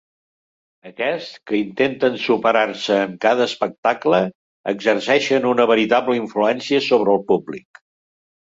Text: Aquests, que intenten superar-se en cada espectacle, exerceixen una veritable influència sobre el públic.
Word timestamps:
Aquests, 0.91 1.27
que 1.49 1.57
intenten 1.59 2.15
superar-se 2.23 2.97
en 3.09 3.13
cada 3.27 3.47
espectacle, 3.49 4.23
exerceixen 4.75 5.47
una 5.53 5.71
veritable 5.75 6.19
influència 6.23 6.85
sobre 6.91 7.17
el 7.19 7.25
públic. 7.33 7.85